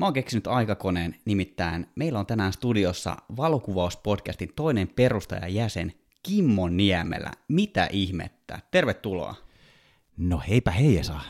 [0.00, 5.92] Mä oon keksinyt aikakoneen, nimittäin meillä on tänään studiossa valokuvauspodcastin toinen perustaja jäsen
[6.22, 7.30] Kimmo Niemelä.
[7.48, 8.58] Mitä ihmettä?
[8.70, 9.34] Tervetuloa.
[10.16, 11.20] No heipä heijasa.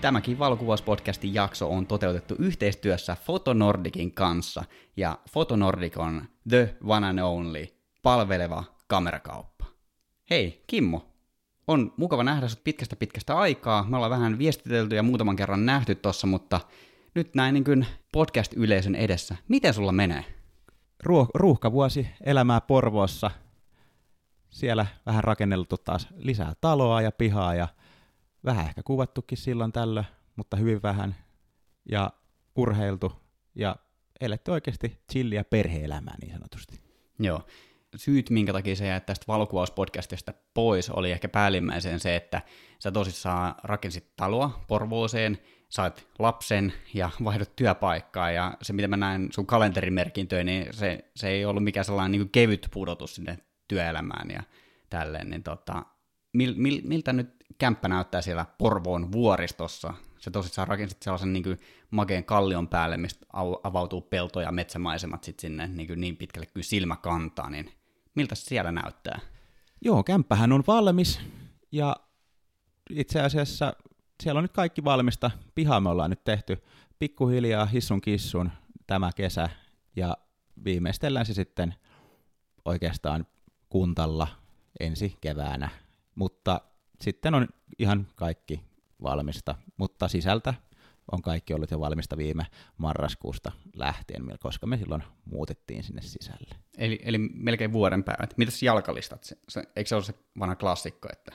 [0.00, 4.64] Tämäkin valokuvauspodcastin jakso on toteutettu yhteistyössä Fotonordicin kanssa,
[4.96, 9.64] ja Fotonordic on the one and only palveleva kamerakauppa.
[10.30, 11.14] Hei, Kimmo,
[11.66, 13.84] on mukava nähdä sinut pitkästä pitkästä aikaa.
[13.88, 16.60] Me ollaan vähän viestitelty ja muutaman kerran nähty tossa, mutta
[17.14, 19.36] nyt näin niin kuin podcast-yleisön edessä.
[19.48, 20.24] Miten sulla menee?
[21.04, 23.30] Ruuh- ruuhkavuosi elämää Porvoossa.
[24.50, 27.68] Siellä vähän rakenneltu taas lisää taloa ja pihaa ja
[28.44, 31.16] vähän ehkä kuvattukin silloin tällöin, mutta hyvin vähän.
[31.90, 32.10] Ja
[32.56, 33.12] urheiltu
[33.54, 33.76] ja
[34.20, 36.80] eletty oikeasti chilliä perhe-elämää niin sanotusti.
[37.18, 37.42] Joo.
[37.96, 42.42] Syyt, minkä takia sä jäät tästä valokuvauspodcastista pois, oli ehkä päällimmäisen se, että
[42.78, 49.28] sä tosissaan rakensit taloa Porvooseen, sait lapsen ja vaihdot työpaikkaa, ja se mitä mä näen
[49.32, 54.42] sun kalenterimerkintöön, niin se, se ei ollut mikään sellainen niin kevyt pudotus sinne työelämään ja
[54.90, 55.84] tälleen, niin tota,
[56.32, 59.94] mil, mil, miltä nyt kämppä näyttää siellä Porvoon vuoristossa?
[60.18, 61.58] Se tosissaan rakensit sellaisen niin kuin
[61.90, 66.46] makeen kallion päälle, mistä au- avautuu pelto- ja metsämaisemat sit sinne niin, kuin niin pitkälle
[66.46, 67.77] kuin silmä kantaa, niin
[68.18, 69.20] miltä se siellä näyttää?
[69.80, 71.20] Joo, kämppähän on valmis
[71.72, 71.96] ja
[72.90, 73.72] itse asiassa
[74.22, 75.30] siellä on nyt kaikki valmista.
[75.54, 76.62] Pihaa me ollaan nyt tehty
[76.98, 78.50] pikkuhiljaa hissun kissun
[78.86, 79.48] tämä kesä
[79.96, 80.16] ja
[80.64, 81.74] viimeistellään se sitten
[82.64, 83.26] oikeastaan
[83.68, 84.28] kuntalla
[84.80, 85.68] ensi keväänä.
[86.14, 86.60] Mutta
[87.00, 88.64] sitten on ihan kaikki
[89.02, 90.54] valmista, mutta sisältä
[91.12, 92.46] on kaikki ollut jo valmista viime
[92.78, 96.54] marraskuusta lähtien, koska me silloin muutettiin sinne sisälle.
[96.78, 98.34] Eli, eli melkein vuoden päivät.
[98.36, 99.24] Mitäs jalkalistat?
[99.24, 101.32] Se, se, eikö se ole se vanha klassikko, että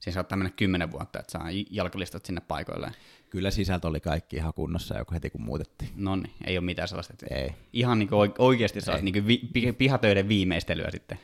[0.00, 2.92] siinä saattaa mennä kymmenen vuotta, että saa jalkalistat sinne paikoilleen?
[3.30, 5.90] Kyllä sisältö oli kaikki ihan kunnossa joku heti kun muutettiin.
[5.96, 7.12] No niin, ei ole mitään sellaista.
[7.12, 7.54] Että Ei.
[7.72, 11.18] Ihan niin kuin oikeasti saa niin vi, pi- pihatöiden viimeistelyä sitten.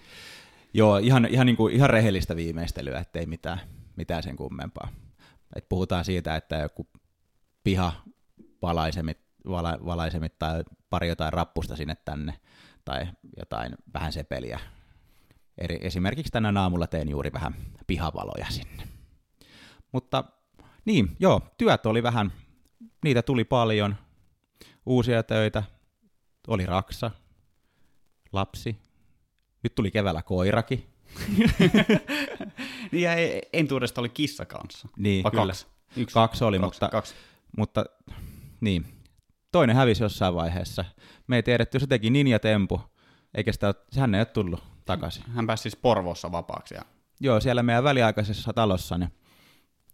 [0.75, 3.61] Joo, ihan, ihan, niin kuin, ihan rehellistä viimeistelyä, ettei mitään,
[3.97, 4.89] mitään sen kummempaa.
[5.57, 6.87] Et puhutaan siitä, että joku
[7.65, 7.93] piha
[8.62, 9.19] valaisemit,
[9.49, 12.41] vala, valaisemit tai pari jotain rappusta sinne tänne
[12.84, 13.06] tai
[13.37, 14.61] jotain vähän sepeliä.
[15.59, 17.55] Eri, esimerkiksi tänä aamulla tein juuri vähän
[17.87, 18.89] pihavaloja sinne.
[19.93, 20.25] Mutta
[20.84, 22.33] niin, joo, työt oli vähän,
[23.05, 23.97] niitä tuli paljon,
[24.87, 25.62] uusia töitä,
[26.49, 27.11] oli raksa,
[28.33, 28.77] lapsi,
[29.62, 30.87] nyt tuli keväällä koirakin.
[32.93, 34.89] Niin ja ei- entuudesta oli kissa kanssa.
[34.97, 35.47] Niin, kyllä.
[35.47, 35.67] kaksi?
[35.97, 36.15] Yksi.
[36.15, 37.15] Kaksi oli, kaksi, mutta, Kaksi.
[37.57, 37.85] Mutta
[38.61, 38.87] niin.
[39.53, 40.85] Toinen hävisi jossain vaiheessa.
[41.27, 42.81] Me ei tiedetty, se teki ninja tempu,
[43.35, 45.25] eikä sitä, sehän ei ole tullut takaisin.
[45.35, 46.75] Hän pääsi siis Porvoossa vapaaksi.
[46.75, 46.83] Ja
[47.21, 49.12] Joo, siellä meidän väliaikaisessa talossa, niin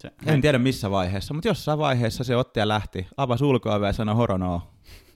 [0.02, 3.92] se, en tiedä missä vaiheessa, mutta jossain vaiheessa se otti ja lähti, avasi ulkoa ja
[3.92, 4.62] sanoi horonoo.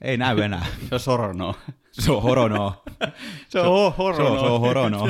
[0.01, 0.65] Ei näy enää.
[0.89, 1.55] se on Sorono.
[1.91, 2.83] se on horonoo.
[3.49, 5.09] se on Se on, se on horonoo.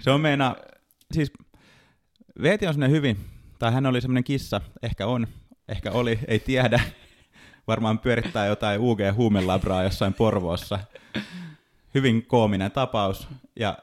[0.00, 0.56] se on meina,
[1.12, 1.32] siis
[2.42, 3.16] Veeti on semmoinen hyvin,
[3.58, 5.26] tai hän oli semmoinen kissa, ehkä on,
[5.70, 6.80] ehkä oli, ei tiedä.
[7.66, 10.78] Varmaan pyörittää jotain UG-huumelabraa jossain Porvoossa.
[11.94, 13.78] Hyvin koominen tapaus, ja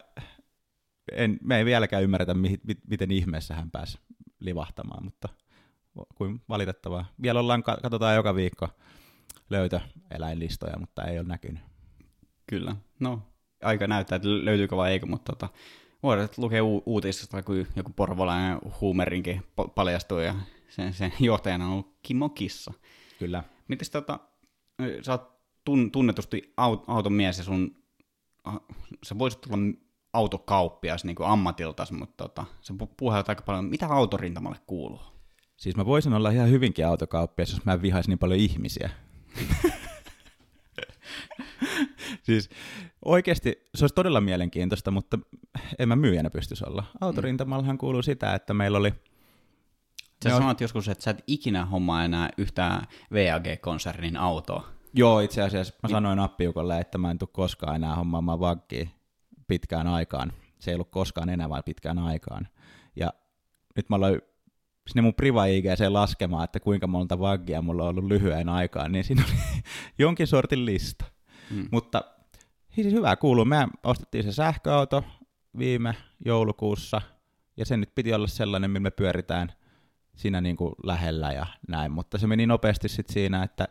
[1.12, 4.00] en, me ei vieläkään ymmärretä, mi, mi, miten ihmeessä hän pääsi
[4.40, 5.30] livahtamaan, mutta
[6.16, 7.06] kuin valitettavaa.
[7.22, 8.70] Vielä ollaan, ka- katsotaan joka viikko
[9.50, 11.64] löytöeläinlistoja, mutta ei ole näkynyt.
[12.48, 12.76] Kyllä.
[13.00, 13.22] No,
[13.64, 15.50] aika näyttää, että löytyykö vai eikö, mutta tota,
[16.04, 20.36] voidaan lukea u- uutisista, kun joku porvolainen huumerinkin pa- paljastuu ja
[20.70, 22.74] sen, sen johtajana on ollut Kimmo Kissa.
[23.20, 23.44] Kyllä.
[23.68, 24.20] Mites tota,
[25.02, 27.76] sä oot tun, tunnetusti aut, auton mies ja sun,
[29.04, 29.58] sä voisit olla
[30.14, 35.02] autokauppias niin kuin ammatiltas, mutta tota, sä pu- puhut aika paljon, mitä autorintamalle kuuluu?
[35.58, 38.90] Siis mä voisin olla ihan hyvinkin autokauppias, jos mä en vihaisi niin paljon ihmisiä.
[42.24, 42.50] siis
[43.06, 45.20] oikeasti se olisi todella mielenkiintoista, mutta
[45.80, 46.84] en mä myyjänä pystyisi olla.
[47.02, 48.94] Autorintamallahan kuuluu sitä, että meillä oli...
[50.24, 50.38] Sä Joo.
[50.38, 54.68] sanoit joskus, että sä et ikinä hommaa enää yhtään VAG-konsernin autoa.
[54.94, 58.88] Joo, itse asiassa mä sanoin appiukolle, että mä en tule koskaan enää hommaamaan vaggia
[59.48, 60.34] pitkään aikaan.
[60.60, 62.48] Se ei ollut koskaan enää, vaan pitkään aikaan.
[62.96, 63.14] Ja
[63.76, 64.22] nyt mä aloin
[64.88, 69.04] sinne mun priva IGC laskemaan, että kuinka monta vaggia mulla on ollut lyhyen aikaan, niin
[69.04, 69.62] siinä oli
[70.00, 71.06] jonkin sortin lista.
[71.50, 71.68] Mm.
[71.72, 72.02] Mutta
[72.70, 73.46] siis hyvä kuuluu.
[73.46, 75.04] Me ostettiin se sähköauto
[75.58, 77.02] viime joulukuussa,
[77.58, 79.54] ja se nyt piti olla sellainen, millä me pyöritään
[80.18, 83.68] siinä niin kuin lähellä ja näin, mutta se meni nopeasti sitten siinä, että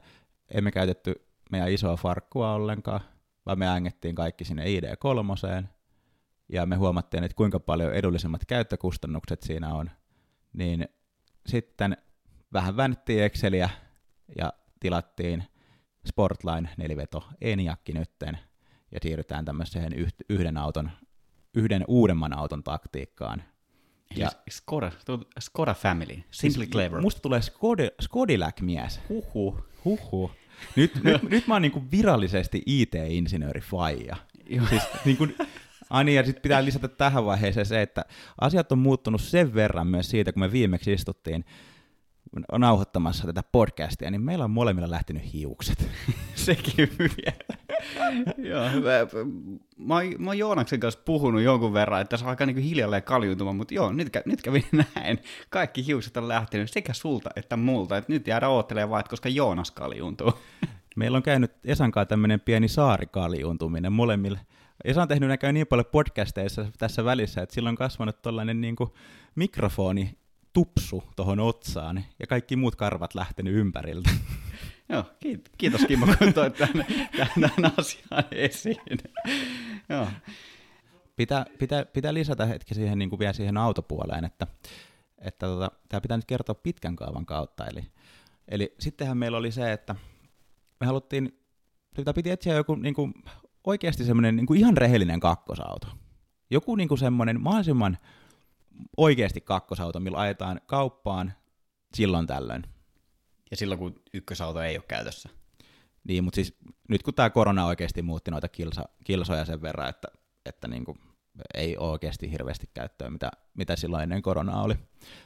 [0.51, 1.15] emme käytetty
[1.51, 3.01] meidän isoa farkkua ollenkaan,
[3.47, 5.67] vaan me ängettiin kaikki sinne ID3,
[6.49, 9.91] ja me huomattiin, että kuinka paljon edullisemmat käyttökustannukset siinä on,
[10.53, 10.89] niin
[11.47, 11.97] sitten
[12.53, 13.71] vähän väännettiin Exceliä
[14.39, 15.45] ja tilattiin
[16.07, 18.39] Sportline neliveto Eniakki nytten,
[18.93, 19.93] ja siirrytään tämmöiseen
[20.29, 20.91] yhden auton,
[21.55, 23.43] yhden uudemman auton taktiikkaan.
[24.17, 24.93] Ja Skoda,
[25.41, 27.01] Skoda Family, Simply siis Clever.
[27.01, 29.01] Musta tulee Skodi, Skodilac-mies.
[29.09, 29.67] Huhhuh.
[29.85, 30.31] Huhhuh.
[30.77, 34.17] Nyt, nyt, nyt mä oon niinku virallisesti IT-insinööri faija.
[34.69, 35.29] Siis niinku,
[35.91, 38.05] Ani, ja sitten pitää lisätä tähän vaiheeseen se, että
[38.41, 41.45] asiat on muuttunut sen verran myös siitä, kun me viimeksi istuttiin
[42.59, 45.91] nauhoittamassa tätä podcastia, niin meillä on molemmilla lähtenyt hiukset.
[46.35, 47.57] Sekin vielä.
[48.39, 49.21] Joo, mä,
[49.79, 53.57] mä, mä oon Joonaksen kanssa puhunut jonkun verran, että se on aika niin hiljalleen kaljuuntumaan,
[53.57, 55.19] mutta joo, nyt, nyt kävi näin.
[55.51, 59.29] Kaikki hiukset on lähtenyt sekä sulta että multa, että nyt jäädään oottelemaan vaan, että koska
[59.29, 60.33] Joonas kaljuuntuu.
[60.97, 64.41] Meillä on käynyt Esan kanssa tämmöinen pieni saarikaljuuntuminen molemmille.
[64.85, 68.77] Esa on tehnyt näköjään niin paljon podcasteissa tässä välissä, että sillä on kasvanut tuollainen niin
[69.35, 70.19] mikrofoni
[70.57, 74.11] tupsu tuohon otsaan ja kaikki muut karvat lähtenyt ympäriltä.
[74.89, 75.05] Joo,
[75.59, 76.87] kiitos Kimmo, kun toit tämän,
[77.41, 78.77] tämän asian esiin.
[79.89, 80.09] Joo.
[81.17, 84.47] Pitää, pitää, pitää lisätä hetki siihen niin kuin vielä siihen autopuoleen, että,
[85.19, 87.67] että tota, tämä pitää nyt kertoa pitkän kaavan kautta.
[87.67, 87.85] Eli,
[88.49, 89.95] eli sittenhän meillä oli se, että
[90.81, 91.41] me haluttiin,
[91.97, 93.15] sitä piti etsiä joku niin kuin,
[93.65, 95.87] oikeasti semmoinen niin kuin ihan rehellinen kakkosauto.
[96.51, 97.99] Joku niin kuin semmoinen mahdollisimman
[98.97, 101.33] oikeasti kakkosauto, millä ajetaan kauppaan
[101.95, 102.63] silloin tällöin.
[103.51, 105.29] Ja silloin, kun ykkösauto ei ole käytössä.
[106.05, 106.57] Niin, mutta siis
[106.89, 110.09] nyt kun tämä korona oikeasti muutti noita kilsa, kilsoja sen verran, että,
[110.47, 110.99] että niin kuin
[111.55, 114.75] ei ole oikeasti hirveästi käyttöä, mitä, mitä silloin ennen koronaa oli.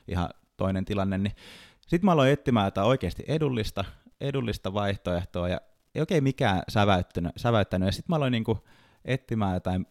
[0.08, 1.32] Ihan toinen tilanne, niin
[1.81, 3.85] sitten mä aloin etsimään jotain oikeasti edullista,
[4.20, 5.61] edullista vaihtoehtoa, ja
[5.94, 7.87] ei oikein mikään säväyttänyt, säväyttänyt.
[7.87, 8.58] ja sitten mä aloin niin kuin
[9.05, 9.87] etsimään jotain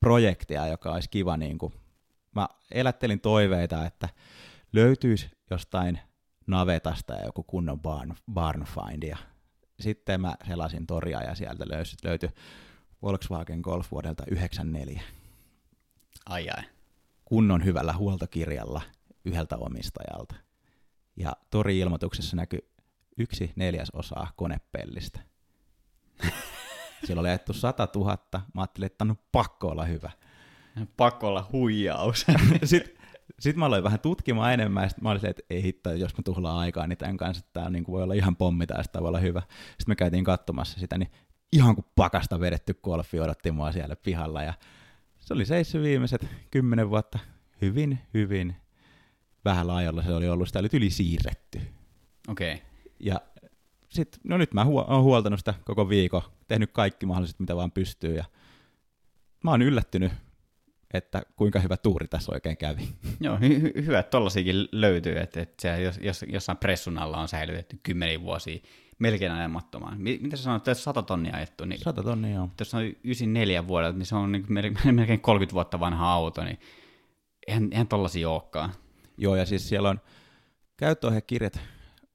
[0.00, 1.72] projektia, joka olisi kiva niin kuin
[2.36, 4.08] mä elättelin toiveita, että
[4.72, 5.98] löytyisi jostain
[6.46, 9.02] navetasta ja joku kunnon barn, barn find.
[9.02, 9.16] Ja
[9.80, 12.28] sitten mä selasin toria ja sieltä löysi, löytyi
[13.02, 15.02] Volkswagen Golf vuodelta 94.
[16.26, 16.62] Ai ai.
[17.24, 18.82] Kunnon hyvällä huoltokirjalla
[19.24, 20.34] yhdeltä omistajalta.
[21.16, 22.70] Ja tori-ilmoituksessa näkyi
[23.18, 25.20] yksi neljäs osaa konepellistä.
[27.04, 28.18] Siellä oli ajettu 100 000.
[28.32, 30.10] Mä ajattelin, että on pakko olla hyvä.
[30.96, 32.26] Pakko olla huijaus.
[32.64, 32.96] sitten
[33.38, 36.22] sit mä aloin vähän tutkimaan enemmän, ja sitten mä olin että ei hitto, jos mä
[36.24, 39.18] tuhlaan aikaa niin tämän kanssa, tämä niin voi olla ihan pommi tai sitä voi olla
[39.18, 39.42] hyvä.
[39.68, 41.10] Sitten me käytiin katsomassa sitä, niin
[41.52, 44.54] ihan kuin pakasta vedetty golfi odotti mua siellä pihalla, ja
[45.18, 47.18] se oli seissyt viimeiset kymmenen vuotta
[47.62, 48.56] hyvin, hyvin
[49.44, 51.60] vähän laajalla se oli ollut, sitä oli yli siirretty.
[52.28, 52.54] Okei.
[52.54, 52.66] Okay.
[53.00, 53.20] Ja
[53.88, 57.72] sitten, no nyt mä huo- oon huoltanut sitä koko viikon, tehnyt kaikki mahdolliset, mitä vaan
[57.72, 58.24] pystyy, ja
[59.44, 60.12] mä oon yllättynyt
[60.96, 62.88] että kuinka hyvä tuuri tässä oikein kävi.
[63.20, 67.28] Joo, hy- hyvä, että tollasiakin löytyy, että, että se, jos, jos, jossain pressun alla on
[67.28, 68.58] säilytetty kymmeniä vuosia
[68.98, 70.00] melkein ajamattomaan.
[70.00, 71.64] Mitä sä sanoit, että 100 tonnia ajettu?
[71.64, 72.50] Niin, 100 tonnia, joo.
[72.58, 74.46] Jos on 94 vuodelta, niin se on niin
[74.92, 76.58] melkein 30 vuotta vanha auto, niin
[77.46, 78.70] eihän, eihän tollasia olekaan.
[79.18, 80.00] Joo, ja siis siellä on
[80.76, 81.60] käyttöohjekirjat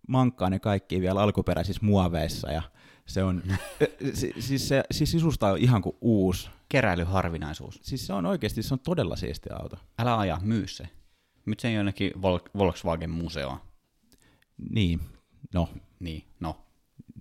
[0.07, 2.61] mankkaan ne kaikki vielä alkuperäisissä muoveissa, ja
[3.05, 3.43] se on,
[4.39, 6.49] siis, se, siis sisusta on ihan kuin uusi.
[6.71, 7.79] Keräilyharvinaisuus.
[7.83, 9.77] Siis se on oikeasti, se on todella siisti auto.
[9.99, 10.89] Älä aja, myy se.
[11.45, 13.57] Nyt se jonnekin Vol- Volkswagen museoon.
[14.69, 14.99] Niin,
[15.53, 15.69] no.
[15.99, 16.65] Niin, no.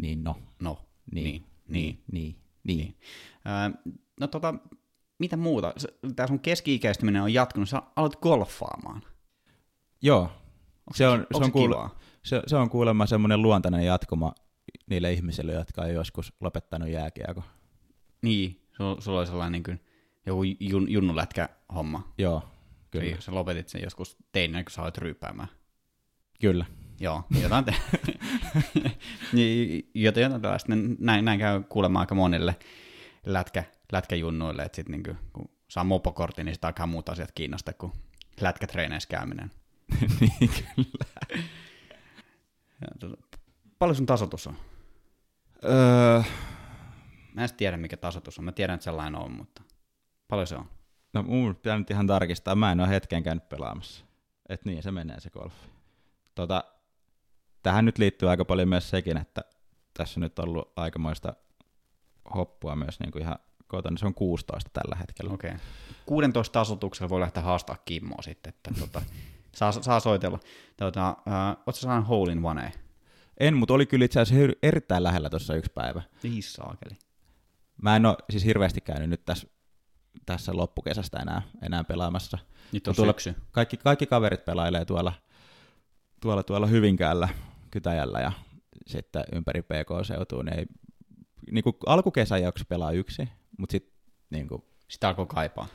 [0.02, 0.37] Niin, no.
[0.61, 0.78] No.
[1.12, 2.37] Niin, niin, niin, niin.
[2.64, 2.78] niin.
[2.78, 2.97] niin.
[3.47, 4.54] Öö, no tota,
[5.19, 5.75] mitä muuta?
[6.16, 9.02] Tämä sun keski-ikäistyminen on jatkunut, sä aloit golfaamaan.
[10.02, 10.23] Joo.
[10.23, 11.76] Onko se, on, se, on kuule,
[12.25, 14.33] se, se on kuulemma semmoinen luontainen jatkuma
[14.87, 17.42] niille ihmisille, jotka ei joskus lopettanut jääkiekko.
[18.23, 19.80] Niin, sulla, sulla oli sellainen niin kuin,
[20.26, 22.12] joku jun, junnulätkä homma.
[22.18, 22.42] Joo,
[22.90, 23.06] kyllä.
[23.06, 25.49] Eli sä lopetit sen joskus teinä, kun sä olet ryypäämään.
[26.40, 26.66] Kyllä.
[27.00, 27.75] Joo, jotain te...
[29.32, 30.72] niin, jotain, jotain tällaista.
[30.99, 32.56] Näin, näin käy kuulemaan aika monille
[33.26, 37.92] lätkä, lätkäjunnuille, että sitten niin kun saa mopokortin, niin sitä alkaa muut asiat kiinnostaa kuin
[38.40, 39.50] lätkätreeneissä käyminen.
[40.20, 41.04] niin, kyllä.
[42.80, 43.16] Ja, tuota,
[43.78, 44.56] paljon sun tasotus on?
[45.64, 46.22] Öö...
[47.34, 48.44] Mä en tiedä, mikä tasotus on.
[48.44, 49.62] Mä tiedän, että sellainen on, mutta
[50.28, 50.64] paljon se on?
[51.12, 52.54] No mun pitää nyt ihan tarkistaa.
[52.54, 54.04] Mä en ole hetken käynyt pelaamassa.
[54.49, 55.66] Et niin, se menee se golfi.
[56.34, 56.64] Tota,
[57.62, 59.44] tähän nyt liittyy aika paljon myös sekin, että
[59.94, 61.34] tässä nyt on ollut aikamoista
[62.34, 63.96] hoppua myös niin kuin ihan kotona.
[63.96, 65.32] Se on 16 tällä hetkellä.
[65.32, 65.50] Okei.
[65.50, 65.60] Okay.
[66.06, 69.02] 16 tasotuksella voi lähteä haastaa Kimmoa sitten, että tota,
[69.58, 70.38] saa, saa soitella.
[70.76, 72.72] Tota, äh, Oletko saanut hole in one?
[73.40, 76.02] En, mutta oli kyllä itse asiassa erittäin lähellä tuossa yksi päivä.
[76.22, 76.99] Niin saakeli.
[77.82, 79.49] Mä en ole siis hirveästi käynyt nyt tässä
[80.26, 82.38] tässä loppukesästä enää, enää pelaamassa.
[82.72, 83.34] Nyt on tuolla, syksy.
[83.50, 85.12] Kaikki, kaikki kaverit pelailee tuolla,
[86.20, 87.28] tuolla, tuolla Hyvinkäällä,
[87.70, 88.32] Kytäjällä ja
[88.87, 90.44] sitten ympäri PK-seutuun.
[90.44, 90.66] Niin ei,
[91.50, 93.92] niin kuin alkukesän jakso pelaa yksi, mutta sitten
[94.30, 95.66] niin kuin, Sitä alkoi kaipaa.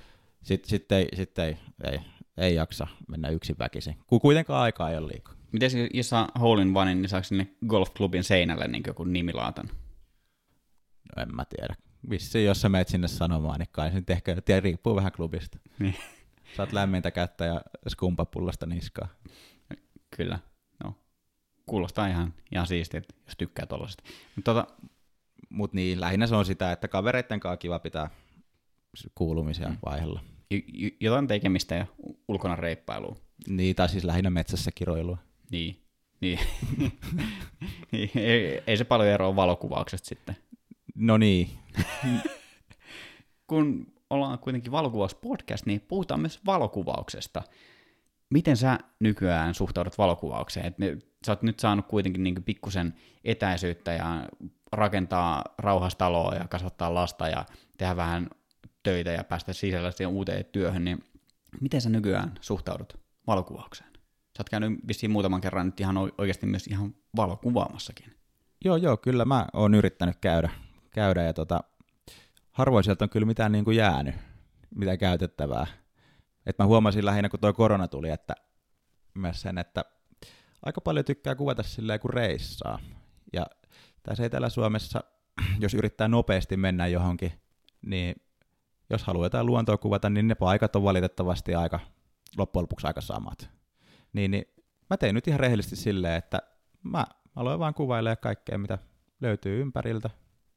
[0.43, 1.57] sit, sit ei, sit ei,
[1.91, 1.99] ei,
[2.37, 5.35] ei, jaksa mennä yksin väkisin, kun kuitenkaan aikaa ei ole liikaa.
[5.51, 9.69] Miten jos saa hole in one, niin saako sinne golfklubin seinälle niin joku nimilaatan?
[11.15, 11.75] No en mä tiedä.
[12.09, 15.59] Vissiin, jos sä meet sinne sanomaan, niin kai se nyt ehkä, tiedä, riippuu vähän klubista.
[15.79, 15.95] Niin.
[16.57, 19.07] Saat lämmintä kättä ja skumpapullasta niskaa.
[20.17, 20.39] Kyllä.
[20.83, 20.93] No,
[21.65, 24.03] kuulostaa ihan, ihan siistiä, jos tykkää tuollaisesta.
[24.35, 24.67] Mutta tota,
[25.49, 28.09] Mutta niin, lähinnä se on sitä, että kavereitten kanssa kiva pitää
[29.15, 29.77] kuulumisia mm.
[29.85, 30.19] vaihella.
[30.51, 31.85] j- jotain tekemistä ja
[32.27, 33.15] ulkona reippailua.
[33.47, 35.17] Niin, tai siis lähinnä metsässä kiroilua.
[35.51, 35.81] Niin.
[36.21, 36.39] Niin,
[38.15, 40.37] ei, ei, se paljon eroa valokuvauksesta sitten.
[40.95, 41.49] No niin,
[43.47, 47.43] Kun ollaan kuitenkin valokuvauspodcast, niin puhutaan myös valokuvauksesta.
[48.29, 50.65] Miten sä nykyään suhtaudut valokuvaukseen?
[50.65, 54.27] Et ne, sä oot nyt saanut kuitenkin niin pikkusen etäisyyttä ja
[54.71, 57.45] rakentaa rauhastaloa ja kasvattaa lasta ja
[57.77, 58.29] tehdä vähän
[58.83, 61.03] töitä ja päästä sisällä siihen uuteen työhön, niin
[61.61, 63.89] miten sä nykyään suhtaudut valokuvaukseen?
[64.37, 68.15] Sä oot käynyt vissiin muutaman kerran nyt ihan oikeasti myös ihan valokuvaamassakin.
[68.65, 70.49] joo joo, kyllä mä oon yrittänyt käydä,
[70.95, 71.63] käydä ja tota,
[72.51, 74.15] harvoin sieltä on kyllä mitään niin kuin jäänyt,
[74.75, 75.67] mitä käytettävää.
[76.45, 78.33] Et mä huomasin lähinnä, kun toi korona tuli, että
[79.13, 79.85] myös sen, että
[80.65, 82.79] aika paljon tykkää kuvata silleen, kun reissaa.
[83.33, 83.45] Ja
[84.03, 85.03] tässä Etelä-Suomessa,
[85.63, 87.31] jos yrittää nopeasti mennä johonkin,
[87.81, 88.15] niin
[88.89, 91.79] jos haluaa jotain luontoa kuvata, niin ne paikat on valitettavasti aika,
[92.37, 93.49] loppujen lopuksi aika samat.
[94.13, 94.45] Niin, niin
[94.89, 96.41] mä tein nyt ihan rehellisesti silleen, että
[96.83, 98.77] mä aloin vaan kuvailemaan kaikkea, mitä
[99.21, 100.09] löytyy ympäriltä.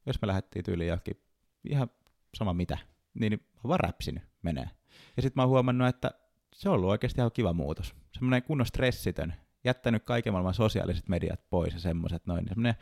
[0.09, 1.23] Jos me lähdettiin tyyliin johonkin
[1.65, 1.91] ihan
[2.35, 2.79] sama mitä,
[3.15, 4.71] niin mä oon vaan räpsinyt menee.
[5.17, 6.11] Ja sitten mä oon huomannut, että
[6.55, 7.95] se on ollut oikeasti ihan kiva muutos.
[8.13, 9.35] Semmoinen kunnon stressitön,
[9.65, 12.39] jättänyt kaiken maailman sosiaaliset mediat pois ja semmoiset noin.
[12.39, 12.75] niin Semmoinen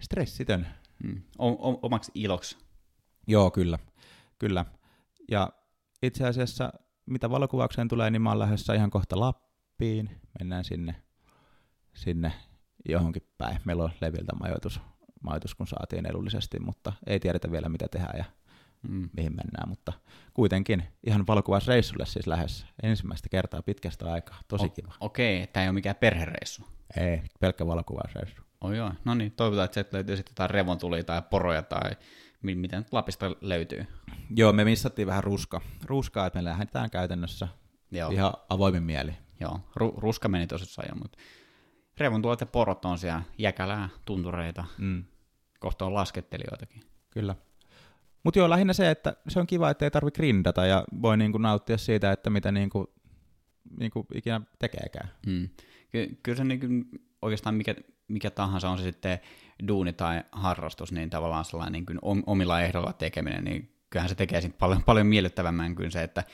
[0.00, 0.66] stressitön.
[1.04, 1.22] Mm.
[1.38, 2.58] O- o- omaksi iloksi.
[3.26, 3.78] Joo, kyllä.
[4.38, 4.64] Kyllä.
[5.30, 5.48] Ja
[6.02, 6.72] itse asiassa,
[7.06, 10.10] mitä valokuvaukseen tulee, niin mä oon lähdössä ihan kohta Lappiin.
[10.38, 10.94] Mennään sinne,
[11.94, 12.32] sinne
[12.88, 13.58] johonkin päin.
[13.64, 14.80] Meillä on leviltä majoitus,
[15.24, 18.24] majoitus, kun saatiin edullisesti, mutta ei tiedetä vielä mitä tehdään ja
[18.88, 19.08] Mm.
[19.16, 19.92] mihin mennään, mutta
[20.34, 24.38] kuitenkin ihan valokuvausreissulle siis lähes ensimmäistä kertaa pitkästä aikaa.
[24.48, 24.92] Tosi O- kiva.
[25.00, 26.62] Okei, okay, tämä ei ole mikään perhereissu.
[26.96, 28.42] Ei, pelkkä valokuvausreissu.
[28.60, 31.90] Oi joo, no niin, toivotaan, että sieltä löytyy sitten jotain revontulia tai poroja tai
[32.42, 33.86] mi- mitä nyt Lapista löytyy.
[34.36, 35.60] Joo, me missattiin vähän ruska.
[35.84, 37.48] ruskaa, että me lähdetään käytännössä
[37.90, 39.14] Joo, ihan avoimin mieli.
[39.40, 39.60] joo.
[39.80, 41.18] Ru- ruska meni tosissaan jo, mutta
[41.98, 45.04] revontulet ja porot on siellä jäkälää, tuntureita, Mm,
[45.64, 46.82] kohta on laskettelijoitakin.
[47.10, 47.36] kyllä.
[48.22, 51.38] Mutta joo, lähinnä se, että se on kiva, että ei tarvitse grindata ja voi niinku
[51.38, 52.94] nauttia siitä, että mitä niinku,
[53.78, 55.08] niinku ikinä tekeekään.
[55.26, 55.48] Mm.
[55.90, 56.88] Ky- kyllä se niin
[57.22, 57.74] oikeastaan mikä,
[58.08, 59.18] mikä tahansa on se sitten
[59.68, 64.40] duuni tai harrastus, niin tavallaan sellainen niin kuin omilla ehdolla tekeminen, niin kyllähän se tekee
[64.40, 66.24] siitä paljon, paljon miellyttävämmän kuin se, että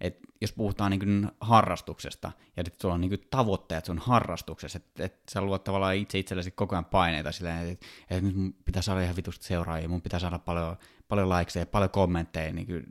[0.00, 5.22] et jos puhutaan niin harrastuksesta, ja sitten sulla on niin tavoitteet sun harrastuksessa, että et
[5.32, 9.02] sä luot tavallaan itse itsellesi koko ajan paineita silleen, että et nyt mun pitää saada
[9.02, 10.76] ihan vitusti seuraajia, mun pitää saada paljon,
[11.08, 12.86] paljon likeseja, paljon kommentteja, niin kyllä,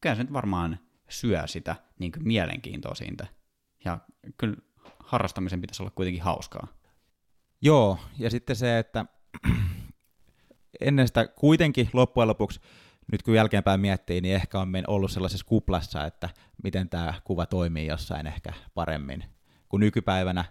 [0.00, 3.26] kyllä se nyt varmaan syö sitä niin mielenkiintoa siitä.
[3.84, 3.98] Ja
[4.38, 4.56] kyllä
[4.98, 6.68] harrastamisen pitäisi olla kuitenkin hauskaa.
[7.62, 9.04] Joo, ja sitten se, että
[10.80, 12.60] ennen sitä kuitenkin loppujen lopuksi,
[13.12, 16.28] nyt kun jälkeenpäin miettii, niin ehkä on ollut sellaisessa kuplassa, että
[16.62, 19.24] miten tämä kuva toimii jossain ehkä paremmin.
[19.68, 20.44] Kun nykypäivänä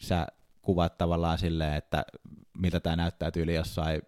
[0.00, 0.26] sä
[0.62, 2.04] kuvat tavallaan silleen, että
[2.58, 4.02] miltä tämä näyttää tyyli jossain,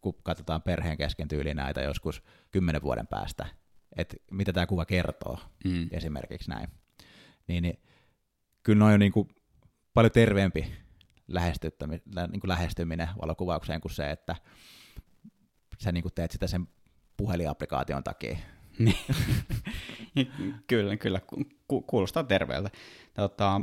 [0.00, 3.46] kun katsotaan perheen kesken tyyli näitä joskus kymmenen vuoden päästä,
[3.96, 5.88] että mitä tämä kuva kertoo Mm.
[5.90, 6.68] esimerkiksi näin.
[7.48, 7.82] Niin, niin
[8.62, 9.28] kyllä noin on niin kuin
[9.94, 10.60] paljon terveempi
[12.30, 14.36] niin kuin lähestyminen valokuvaukseen kuin se, että
[15.78, 16.68] sä niin kuin teet sitä sen
[17.20, 18.38] puhelinapplikaation takia.
[20.66, 21.20] kyllä, kyllä.
[21.20, 22.70] Ku- ku- kuulostaa terveeltä.
[23.14, 23.60] Tota,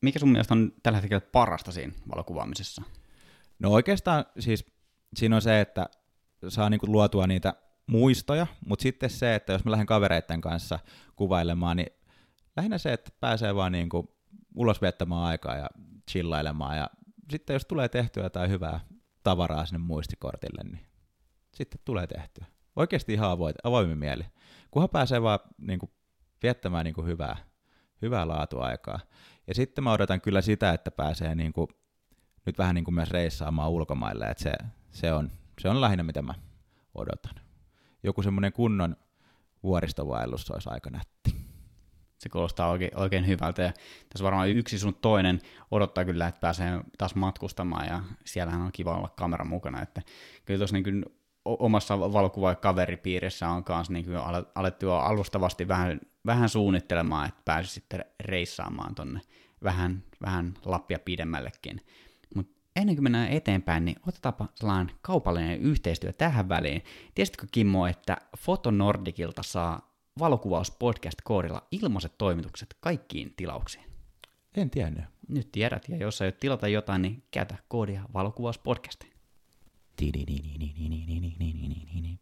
[0.00, 2.82] mikä sun mielestä on tällä hetkellä parasta siinä valokuvaamisessa?
[3.58, 4.66] No oikeastaan siis
[5.16, 5.86] siinä on se, että
[6.48, 7.54] saa niin kuin luotua niitä
[7.86, 10.78] muistoja, mutta sitten se, että jos mä lähden kavereiden kanssa
[11.16, 11.92] kuvailemaan, niin
[12.56, 14.08] lähinnä se, että pääsee vaan niin kuin
[14.54, 15.68] ulos viettämään aikaa ja
[16.10, 16.90] chillailemaan ja
[17.30, 18.80] sitten jos tulee tehtyä jotain hyvää
[19.22, 20.86] tavaraa sinne muistikortille, niin
[21.54, 22.51] sitten tulee tehtyä.
[22.76, 24.24] Oikeasti ihan avoin, avoimin mieli.
[24.70, 25.90] Kunhan pääsee vaan niin kuin,
[26.42, 27.36] viettämään niin kuin hyvää,
[28.02, 29.00] hyvää laatuaikaa.
[29.46, 31.68] Ja sitten mä odotan kyllä sitä, että pääsee niin kuin,
[32.46, 34.52] nyt vähän niin kuin myös reissaamaan ulkomaille, että se,
[34.90, 36.34] se, on, se on lähinnä mitä mä
[36.94, 37.34] odotan.
[38.02, 38.96] Joku semmoinen kunnon
[39.62, 41.36] vuoristovaellus olisi aika nätti.
[42.18, 43.72] Se kuulostaa oikein, oikein hyvältä ja
[44.08, 48.96] tässä varmaan yksi sun toinen odottaa kyllä, että pääsee taas matkustamaan ja siellähän on kiva
[48.96, 50.02] olla kamera mukana, että
[50.44, 51.04] kyllä tuossa niin
[51.44, 54.06] omassa valokuva- kaveripiirissä on kanssa niin
[54.54, 59.20] alettu jo alustavasti vähän, vähän suunnittelemaan, että pääsisi sitten reissaamaan tonne
[59.64, 61.80] vähän, vähän Lappia pidemmällekin.
[62.34, 66.84] Mutta ennen kuin mennään eteenpäin, niin otetaanpa sellainen kaupallinen yhteistyö tähän väliin.
[67.14, 73.84] Tiesitkö Kimmo, että Fotonordicilta saa valokuvauspodcast-koodilla ilmaiset toimitukset kaikkiin tilauksiin?
[74.54, 75.04] En tiennyt.
[75.28, 79.11] Nyt tiedät, ja jos ei tilata jotain, niin käytä koodia valokuvauspodcast.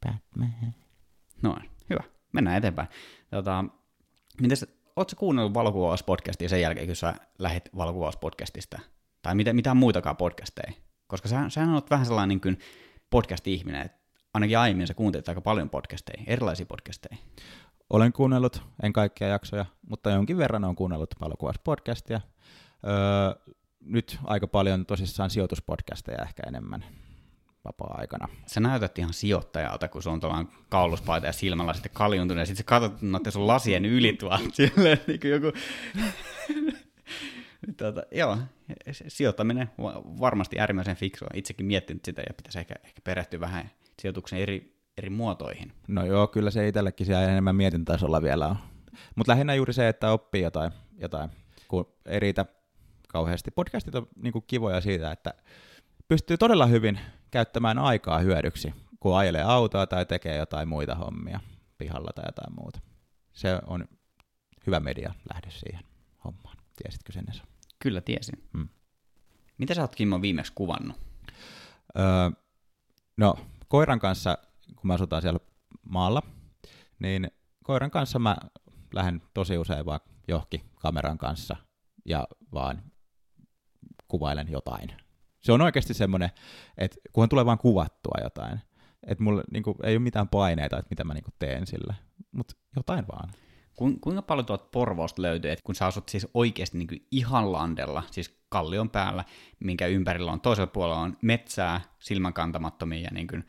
[0.06, 0.74] Batman.
[1.42, 1.56] No
[1.90, 2.02] hyvä.
[2.32, 2.88] Mennään eteenpäin.
[3.30, 3.64] Tota,
[4.40, 8.80] mites, ootko kuunnellut valokuvauspodcastia sen jälkeen, kun sä lähit valokuvauspodcastista?
[9.22, 10.72] Tai mitä, mitään muitakaan podcasteja?
[11.06, 12.58] Koska sä, sähän oot vähän sellainen niin kuin
[13.10, 13.98] podcast-ihminen, että
[14.34, 17.16] ainakin aiemmin sä kuuntelit aika paljon podcasteja, erilaisia podcasteja.
[17.90, 22.20] Olen kuunnellut, en kaikkia jaksoja, mutta jonkin verran olen kuunnellut valokuvauspodcastia.
[22.86, 26.84] Öö, nyt aika paljon tosissaan sijoituspodcasteja ehkä enemmän
[27.64, 28.28] vapaa-aikana.
[28.46, 32.58] Sä näytät ihan sijoittajalta, kun sun on tuollainen kauluspaita ja silmällä sitten kaljuntunut, ja sitten
[32.58, 35.52] sä katsot noiden sun lasien yli tuolla, silleen niin kuin joku...
[37.76, 38.38] Tuota, joo,
[39.08, 39.70] sijoittaminen
[40.20, 41.28] varmasti äärimmäisen fiksua.
[41.34, 45.72] Itsekin miettinyt sitä ja pitäisi ehkä, ehkä perehtyä vähän sijoituksen eri, eri muotoihin.
[45.88, 48.56] No joo, kyllä se itsellekin siellä enemmän mietintasolla vielä on.
[49.16, 51.30] Mutta lähinnä juuri se, että oppii jotain, jotain
[51.68, 52.46] kun ei riitä
[53.08, 53.50] kauheasti.
[53.50, 55.34] Podcastit on niin kivoja siitä, että
[56.08, 61.40] pystyy todella hyvin käyttämään aikaa hyödyksi, kun ajelee autoa tai tekee jotain muita hommia
[61.78, 62.80] pihalla tai jotain muuta.
[63.32, 63.84] Se on
[64.66, 65.84] hyvä media lähde siihen
[66.24, 66.56] hommaan.
[66.82, 67.44] Tiesitkö sen Esa?
[67.78, 68.44] Kyllä tiesin.
[68.56, 68.68] Hmm.
[69.58, 70.96] Mitä sä oot Kimmo viimeksi kuvannut?
[71.98, 72.30] Öö,
[73.16, 73.34] no,
[73.68, 74.38] koiran kanssa,
[74.76, 75.40] kun mä asutaan siellä
[75.82, 76.22] maalla,
[76.98, 77.30] niin
[77.64, 78.36] koiran kanssa mä
[78.94, 81.56] lähden tosi usein vaan johonkin kameran kanssa
[82.04, 82.82] ja vaan
[84.08, 84.99] kuvailen jotain
[85.40, 86.30] se on oikeasti semmoinen,
[86.78, 88.60] että kunhan tulee vaan kuvattua jotain,
[89.06, 91.94] että mulla niin kuin, ei ole mitään paineita, että mitä mä niin kuin, teen sillä,
[92.32, 93.30] mutta jotain vaan.
[94.00, 98.02] Kuinka paljon tuolta Porvoosta löytyy, että kun sä asut siis oikeasti niin kuin ihan landella,
[98.10, 99.24] siis kallion päällä,
[99.60, 103.44] minkä ympärillä on toisella puolella on metsää, silmänkantamattomia ja niin kuin,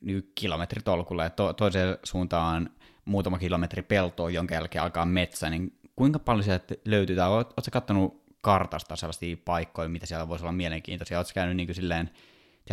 [0.00, 2.70] niin kuin kilometritolkulla, ja to, toiseen suuntaan
[3.04, 8.17] muutama kilometri peltoa, jonka jälkeen alkaa metsä, niin kuinka paljon sieltä löytyy, tai ootko katsonut
[8.40, 11.18] kartasta sellaisia paikkoja, mitä siellä voisi olla mielenkiintoisia.
[11.18, 12.10] Oletko käynyt niin kuin silleen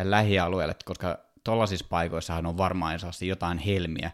[0.04, 4.12] lähialueelle, koska tuollaisissa paikoissahan on varmaan jotain helmiä,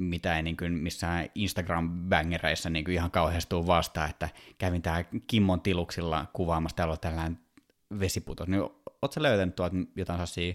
[0.00, 5.60] mitä ei niin kuin missään Instagram-bängereissä niin kuin ihan kauheasti vastaan, että kävin tää Kimmon
[5.60, 7.38] tiluksilla kuvaamassa, täällä on tällainen
[8.00, 8.48] vesiputos.
[8.48, 8.62] Niin
[9.02, 10.54] ootko löytänyt tuolta jotain sellaisia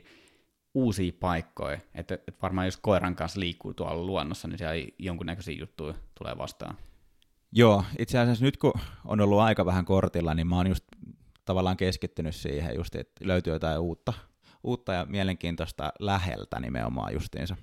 [0.74, 5.94] uusia paikkoja, että, että varmaan jos koiran kanssa liikkuu tuolla luonnossa, niin siellä jonkunnäköisiä juttuja
[6.18, 6.78] tulee vastaan.
[7.52, 8.74] Joo, itse asiassa nyt kun
[9.06, 10.86] on ollut aika vähän kortilla, niin mä oon just
[11.46, 14.14] tavallaan keskittynyt siihen just, että löytyy jotain uutta,
[14.64, 17.56] uutta ja mielenkiintoista läheltä nimenomaan justiinsa.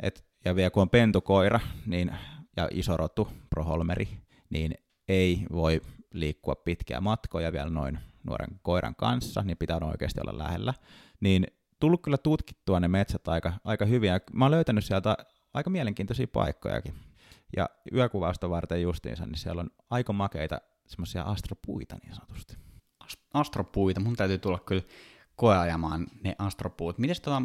[0.00, 2.12] Et, ja vielä kun on pentukoira niin,
[2.56, 4.08] ja iso rotu, proholmeri,
[4.50, 4.74] niin
[5.08, 5.80] ei voi
[6.12, 10.74] liikkua pitkiä matkoja vielä noin nuoren koiran kanssa, niin pitää oikeasti olla lähellä.
[11.20, 11.46] Niin
[11.80, 15.16] tullut kyllä tutkittua ne metsät aika, aika hyvin, ja mä oon löytänyt sieltä
[15.54, 17.09] aika mielenkiintoisia paikkojakin.
[17.56, 22.56] Ja yökuvausta varten justiinsa, niin siellä on aika makeita semmoisia astropuita niin sanotusti.
[23.34, 24.82] Astropuita, mun täytyy tulla kyllä
[25.36, 26.98] koeajamaan ne astropuut.
[26.98, 27.42] Miten tota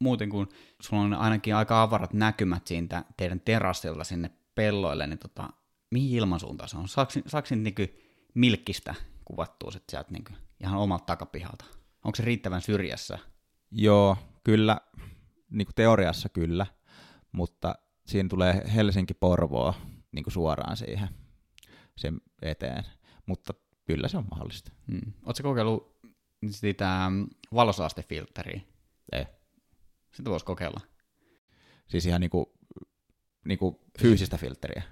[0.00, 0.48] muuten, kun
[0.82, 5.50] sulla on ainakin aika avarat näkymät siitä teidän terassilta sinne pelloille, niin tota,
[5.90, 6.88] mihin ilmansuuntaan se on?
[6.88, 7.82] Saako, saako niinku
[8.34, 8.94] milkkistä
[9.24, 11.64] kuvattua sit sieltä niinku ihan omalta takapihalta?
[12.04, 13.18] Onko se riittävän syrjässä?
[13.70, 14.80] Joo, kyllä,
[15.50, 16.66] niin teoriassa kyllä,
[17.32, 17.74] mutta
[18.08, 19.74] siinä tulee Helsinki-Porvoa
[20.12, 21.08] niin kuin suoraan siihen
[21.96, 22.84] sen eteen,
[23.26, 24.72] mutta kyllä se on mahdollista.
[24.90, 25.12] Hmm.
[25.26, 25.98] Oletko kokeillut
[26.50, 27.10] sitä
[27.54, 28.60] valosaastefiltteriä?
[29.12, 29.26] Ei.
[30.12, 30.80] Sitä voisi kokeilla.
[31.88, 32.52] Siis ihan niinku,
[33.44, 34.82] niinku fyysistä filtteriä.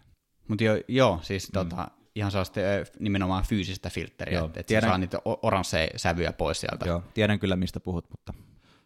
[0.48, 1.52] Mutta jo, joo, siis mm.
[1.52, 2.61] tota, ihan sellaista
[2.98, 4.90] nimenomaan fyysistä filtteriä, että et tiedän...
[4.90, 6.88] saa niitä oransseja sävyjä pois sieltä.
[6.88, 8.35] Joo, tiedän kyllä mistä puhut, mutta,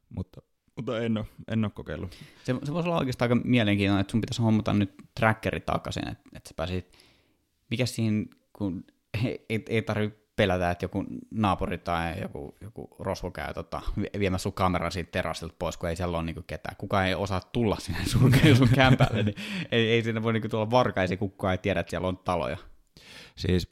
[0.08, 0.42] mutta
[0.80, 2.10] mutta en ole, en ole kokeillut.
[2.44, 6.24] Se, se voisi olla oikeastaan aika mielenkiintoinen, että sun pitäisi hommata nyt trackeri takaisin, että,
[6.36, 6.98] että sä pääsit,
[7.70, 8.84] mikä siinä, kun
[9.24, 13.82] ei, ei, ei tarvitse pelätä, että joku naapuri tai joku, joku rosvo käy tota,
[14.18, 16.76] viemässä sun kameran siitä terassilta pois, kun ei siellä ole niinku ketään.
[16.76, 19.34] Kukaan ei osaa tulla sinne sun, sun kämpälle, niin
[19.72, 22.56] ei, ei sinne voi niinku tulla varkaisi, kukaan ei tiedä, että siellä on taloja.
[23.36, 23.68] Siis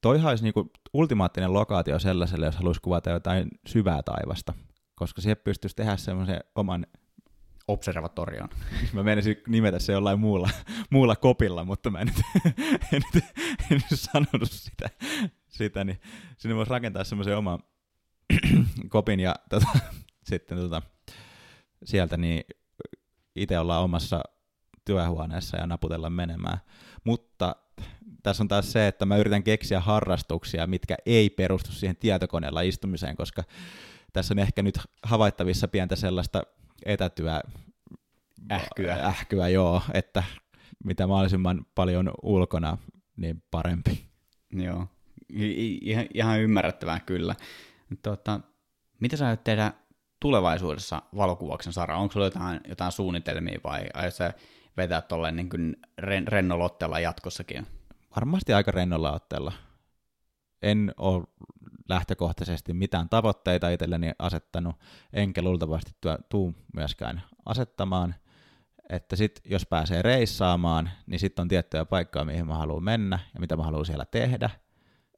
[0.00, 4.52] toihan olisi niinku ultimaattinen lokaatio sellaiselle, jos haluaisi kuvata jotain syvää taivasta
[4.94, 6.86] koska siihen pystyisi tehdä semmoisen oman
[7.68, 8.48] observatorion.
[8.92, 10.50] Mä menisin nimetä se jollain muulla,
[10.90, 12.44] muulla kopilla, mutta mä en nyt,
[12.92, 13.24] en nyt,
[13.70, 14.90] en nyt sanonut sitä,
[15.48, 16.00] sitä, niin
[16.36, 17.58] sinne voisi rakentaa semmoisen oman
[18.88, 19.66] kopin ja tota,
[20.30, 20.82] sitten tota,
[21.84, 22.44] sieltä niin
[23.36, 24.22] itse ollaan omassa
[24.84, 26.58] työhuoneessa ja naputella menemään.
[27.04, 27.56] Mutta
[28.22, 33.16] tässä on taas se, että mä yritän keksiä harrastuksia, mitkä ei perustu siihen tietokoneella istumiseen,
[33.16, 33.42] koska
[34.14, 36.42] tässä on ehkä nyt havaittavissa pientä sellaista
[36.84, 37.40] etätyö
[38.52, 38.94] ähkyä.
[38.94, 40.22] ähkyä joo, että
[40.84, 42.78] mitä mahdollisimman paljon ulkona,
[43.16, 44.08] niin parempi.
[44.52, 44.86] Joo,
[45.28, 47.34] ihan, ihan ymmärrettävää kyllä.
[48.02, 48.40] Tota,
[49.00, 49.72] mitä sä aiot tehdä
[50.20, 52.02] tulevaisuudessa valokuvauksen saralla?
[52.02, 54.32] Onko sulla jotain, jotain suunnitelmia vai aiot sä
[54.76, 57.66] vetää tolleen niin kuin ren, rennolla otteella jatkossakin?
[58.16, 59.52] Varmasti aika rennolla otteella.
[60.62, 61.24] En ole
[61.88, 64.76] lähtökohtaisesti mitään tavoitteita itselleni asettanut,
[65.12, 65.92] enkä luultavasti
[66.28, 68.14] tuu myöskään asettamaan.
[68.88, 73.40] Että sit, jos pääsee reissaamaan, niin sitten on tiettyjä paikkoja, mihin mä haluan mennä ja
[73.40, 74.50] mitä mä haluan siellä tehdä.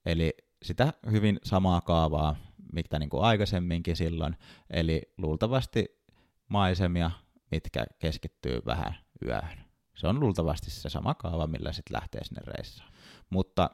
[0.07, 2.37] Eli sitä hyvin samaa kaavaa,
[2.73, 4.37] mitä niin kuin aikaisemminkin silloin.
[4.71, 6.03] Eli luultavasti
[6.49, 7.11] maisemia,
[7.51, 9.59] mitkä keskittyy vähän yöhön.
[9.95, 12.93] Se on luultavasti se sama kaava, millä sitten lähtee sinne reissaan.
[13.31, 13.71] Mutta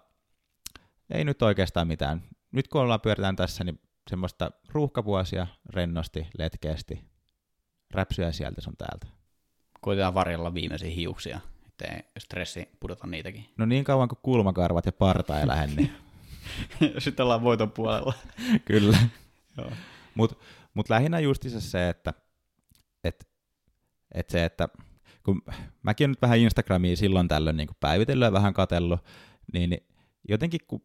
[1.11, 2.23] ei nyt oikeastaan mitään.
[2.53, 7.05] Nyt kun ollaan pyöritään tässä, niin semmoista ruuhkavuosia rennosti, letkeästi,
[7.95, 9.07] räpsyä sieltä sun täältä.
[9.81, 13.45] Koitetaan varjella viimeisiä hiuksia, ettei stressi pudota niitäkin.
[13.57, 15.93] No niin kauan kuin kulmakarvat ja parta ei lähde, niin...
[16.99, 18.15] Sitten ollaan voiton puolella.
[18.65, 18.99] Kyllä.
[20.15, 20.37] Mutta
[20.75, 22.15] mut lähinnä justiinsa se, että
[23.05, 23.29] et,
[24.15, 24.69] et se, että
[25.25, 25.43] kun
[25.83, 29.01] mäkin olen nyt vähän Instagramia silloin tällöin niin päivitellyt ja vähän katellut,
[29.53, 29.87] niin
[30.29, 30.83] jotenkin kun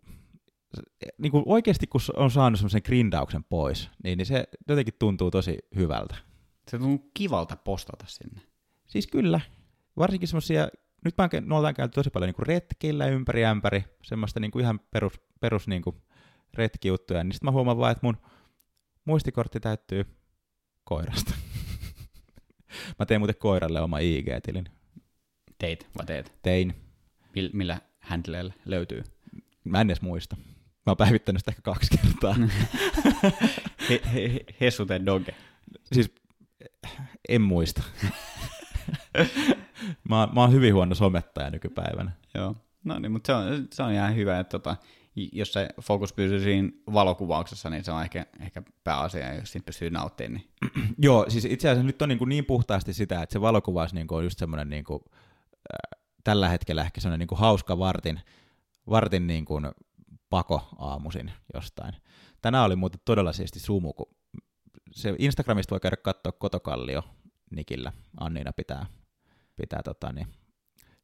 [1.17, 5.58] niin kuin oikeasti kun on saanut semmoisen grindauksen pois, niin, niin se jotenkin tuntuu tosi
[5.75, 6.15] hyvältä.
[6.71, 8.41] Se tuntuu kivalta postata sinne.
[8.88, 9.41] Siis kyllä.
[9.97, 10.67] Varsinkin semmoisia,
[11.06, 14.80] nyt mä me ollaan käyty tosi paljon niin retkeillä ympäri ämpäri, semmoista niin kuin ihan
[14.80, 15.95] perus, perus niin kuin
[16.53, 18.17] retkiuttuja, niin sitten mä huomaan vaan, että mun
[19.06, 20.06] muistikortti täyttyy
[20.84, 21.34] koirasta.
[22.99, 24.65] mä tein muuten koiralle oma IG-tilin.
[25.58, 26.34] Teit vai teet?
[26.41, 26.75] Tein.
[27.36, 29.03] Mil, millä handleilla löytyy?
[29.63, 30.38] Mä en edes muista.
[30.88, 32.36] Mä oon päivittänyt sitä ehkä kaksi kertaa.
[33.89, 34.69] he, he, he,
[35.06, 35.36] doge.
[35.93, 36.15] Siis
[37.30, 37.84] en muista.
[40.10, 42.12] mä, mä oon hyvin huono somettaja nykypäivänä.
[42.34, 44.76] Joo, no niin, mutta se on, se on ihan hyvä, että tota,
[45.15, 49.89] jos se fokus pysyy siinä valokuvauksessa, niin se on ehkä, ehkä pääasia, jos siitä pystyy
[49.89, 50.41] nauttimaan.
[50.41, 50.95] Niin.
[51.06, 54.08] Joo, siis itse asiassa nyt on niin, kuin niin puhtaasti sitä, että se valokuvaus niin
[54.08, 55.00] kuin on just semmoinen niin kuin,
[55.54, 58.19] äh, tällä hetkellä ehkä semmoinen niin kuin hauska vartin,
[58.89, 59.67] vartin niin kuin
[60.30, 61.94] pako aamusin jostain.
[62.42, 64.16] Tänään oli muuten todella siisti sumu, kun
[64.92, 67.04] se Instagramista voi käydä katsoa Kotokallio
[67.52, 67.94] Nikillä.
[68.20, 68.86] Anniina pitää,
[69.56, 70.28] pitää tota, niin,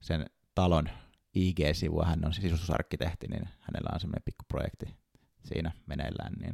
[0.02, 0.90] sen talon
[1.36, 4.86] IG-sivu, hän on sisustusarkkitehti, niin hänellä on semmoinen pikkuprojekti
[5.44, 6.54] siinä meneillään, niin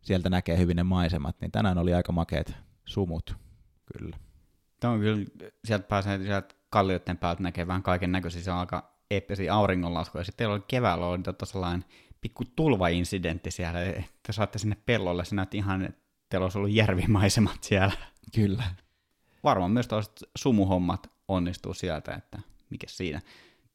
[0.00, 3.36] sieltä näkee hyvin ne maisemat, niin tänään oli aika makeet sumut,
[3.92, 4.16] kyllä.
[4.80, 5.26] Tämä on kyllä,
[5.64, 10.24] sieltä pääsee sieltä kallioiden päältä näkee vähän kaiken näköisiä, se on aika eeppisiä auringonlaskuja, ja
[10.24, 11.84] sitten teillä oli keväällä oli tota sellainen
[12.20, 17.62] pikku tulvaincidentti siellä, että saatte sinne pellolle, se näytti ihan, että teillä olisi ollut järvimaisemat
[17.62, 17.92] siellä.
[18.34, 18.64] Kyllä.
[19.44, 22.38] Varmaan myös tuollaiset sumuhommat onnistuu sieltä, että
[22.70, 23.20] mikä siinä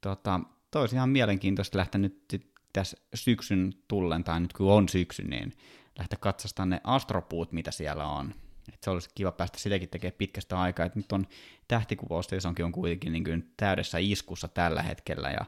[0.01, 0.39] tota,
[0.71, 2.33] toi olisi ihan mielenkiintoista lähteä nyt
[2.73, 5.53] tässä syksyn tullen, tai nyt kun on syksy, niin
[5.97, 8.33] lähteä katsastamaan ne astropuut, mitä siellä on.
[8.73, 11.27] Et se olisi kiva päästä sitäkin tekemään pitkästä aikaa, että nyt on
[11.67, 15.45] tähtikuvausseisonkin on kuitenkin niin kuin täydessä iskussa tällä hetkellä, ja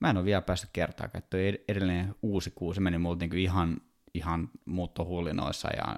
[0.00, 1.36] mä en ole vielä päässyt kertaa että
[1.68, 3.80] edellinen uusi kuusi meni multa niin ihan,
[4.14, 5.96] ihan muuttohullinoissa, ja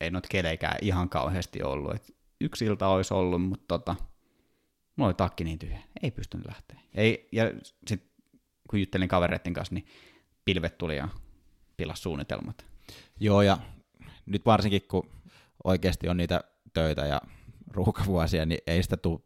[0.00, 1.94] ei noita keleikään ihan kauheasti ollut.
[1.94, 3.96] Et yksi ilta olisi ollut, mutta tota,
[4.96, 5.78] Mulla oli takki niin tyhjä.
[6.02, 6.78] Ei pystynyt lähteä.
[6.94, 7.44] Ei, ja
[7.86, 8.10] sitten
[8.70, 9.86] kun juttelin kavereiden kanssa, niin
[10.44, 11.08] pilvet tuli ja
[11.76, 12.64] pilas suunnitelmat.
[13.20, 13.58] Joo, ja
[14.26, 15.10] nyt varsinkin kun
[15.64, 16.40] oikeasti on niitä
[16.72, 17.20] töitä ja
[17.70, 19.20] ruuhkavuosia, niin ei sitä tule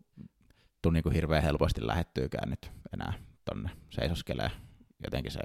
[0.83, 3.13] tuu niinku hirveän helposti lähettyykään nyt enää
[3.45, 4.51] tonne seisoskelee.
[5.05, 5.41] Jotenkin se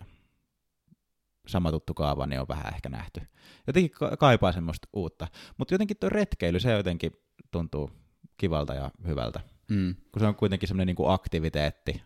[1.47, 3.21] sama tuttu kaava niin on vähän ehkä nähty.
[3.67, 5.27] Jotenkin kaipaa semmoista uutta.
[5.57, 7.11] Mutta jotenkin tuo retkeily, se jotenkin
[7.51, 7.91] tuntuu
[8.37, 9.39] kivalta ja hyvältä.
[9.69, 9.95] Mm.
[10.11, 12.01] Kun se on kuitenkin semmoinen niin kuin aktiviteetti,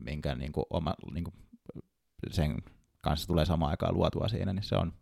[0.00, 1.34] minkä niin kuin oma, niin kuin
[2.30, 2.62] sen
[3.02, 4.92] kanssa tulee samaan aikaan luotua siinä, niin se on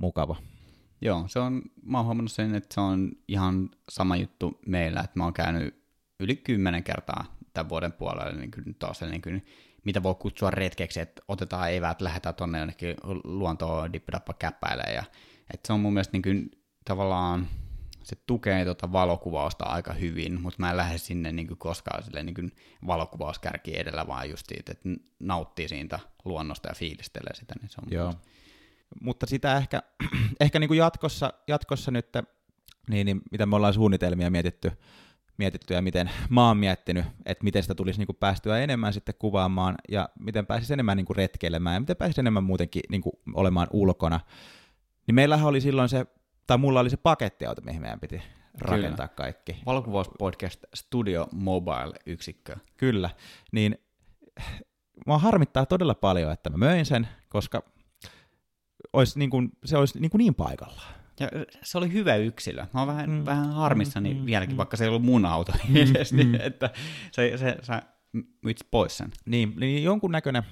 [0.00, 0.36] mukava.
[1.00, 5.18] Joo, se on, mä oon huomannut sen, että se on ihan sama juttu meillä, että
[5.18, 5.82] mä oon käynyt
[6.20, 9.46] yli kymmenen kertaa tämän vuoden puolella, niin kyllä taas niin kuin,
[9.84, 15.04] mitä voi kutsua retkeksi, että otetaan eväät, lähdetään tonne jonnekin luontoon dippidappa käppäilemään, ja
[15.54, 16.50] että se on mun mielestä niin kuin,
[16.84, 17.48] tavallaan
[18.02, 22.22] se tukee tota valokuvausta aika hyvin, mutta mä en lähde sinne niin kuin koskaan sille
[22.22, 22.52] niin kuin
[22.86, 27.54] valokuvauskärki edellä, vaan just siitä, että nauttii siitä luonnosta ja fiilistelee sitä.
[27.60, 28.14] Niin se on Joo.
[29.02, 29.82] Mutta sitä ehkä,
[30.40, 32.08] ehkä niin kuin jatkossa, jatkossa nyt,
[32.90, 34.72] niin, niin mitä me ollaan suunnitelmia mietitty,
[35.38, 39.14] mietitty ja miten mä oon miettinyt, että miten sitä tulisi niin kuin päästyä enemmän sitten
[39.18, 43.12] kuvaamaan ja miten pääsisi enemmän niin kuin retkeilemään ja miten pääsisi enemmän muutenkin niin kuin
[43.34, 44.20] olemaan ulkona.
[45.06, 46.06] Niin meillähän oli silloin se,
[46.46, 48.22] tai mulla oli se pakettiauto, mihin meidän piti
[48.58, 49.16] rakentaa Kyllä.
[49.16, 49.56] kaikki.
[49.66, 52.56] Valokuvauspodcast Studio Mobile-yksikkö.
[52.76, 53.10] Kyllä,
[53.52, 53.78] niin
[55.06, 57.62] mua harmittaa todella paljon, että mä möin sen, koska
[58.92, 60.94] olisi niin kuin, se olisi niin, kuin niin paikallaan.
[61.20, 61.28] Ja
[61.62, 62.66] se oli hyvä yksilö.
[62.74, 63.24] Mä oon vähän, mm.
[63.24, 64.56] vähän harmissani mm, vieläkin, mm.
[64.56, 66.38] vaikka se ei ollut mun auto mm, edes, niin, mm.
[66.40, 66.70] että
[67.12, 67.82] se, se, sä
[68.42, 69.10] myit pois sen.
[69.26, 70.42] Niin, niin jonkunnäköinen,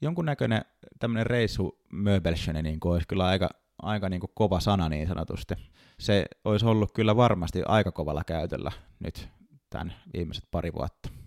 [0.00, 0.62] jonkunnäköinen
[0.98, 3.48] tämmöinen reissu möbelshöne niin olisi kyllä aika,
[3.82, 5.54] aika niin kuin kova sana niin sanotusti.
[5.98, 9.28] Se olisi ollut kyllä varmasti aika kovalla käytöllä nyt
[9.70, 11.17] tämän viimeiset pari vuotta.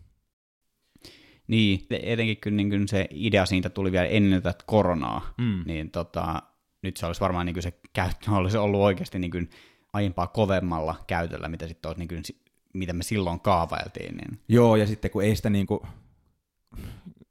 [1.51, 5.63] Niin, etenkin kyllä niin se idea siitä tuli vielä ennen tätä koronaa, mm.
[5.65, 6.41] niin tota,
[6.81, 9.49] nyt se olisi varmaan niin kuin se käyttö olisi ollut oikeasti niin kuin
[9.93, 12.23] aiempaa kovemmalla käytöllä, mitä, sitten olisi niin kuin,
[12.73, 14.17] mitä me silloin kaavailtiin.
[14.17, 14.39] Niin.
[14.47, 15.79] Joo, ja sitten kun ei sitä niin kuin,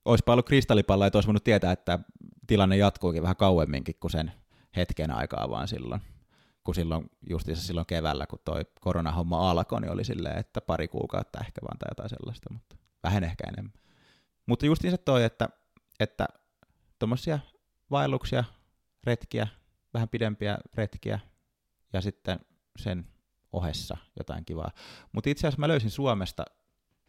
[0.05, 1.99] olisipa ollut kristallipalla, että olisi voinut tietää, että
[2.47, 4.33] tilanne jatkuukin vähän kauemminkin kuin sen
[4.77, 6.01] hetken aikaa vaan silloin.
[6.65, 11.41] Kun silloin, justiinsa silloin keväällä, kun toi koronahomma alkoi, niin oli silleen, että pari kuukautta
[11.41, 13.73] ehkä vaan tai jotain sellaista, mutta vähän ehkä enemmän.
[14.47, 15.49] Mutta justiinsa toi, että,
[16.01, 16.27] että
[16.99, 17.39] tuommoisia
[17.91, 18.45] vaelluksia,
[19.05, 19.49] retkiä,
[19.95, 21.21] vähän pidempiä retkiä
[21.93, 22.41] ja sitten
[22.79, 23.07] sen
[23.53, 24.71] ohessa jotain kivaa.
[25.13, 26.45] Mutta itse asiassa mä löysin Suomesta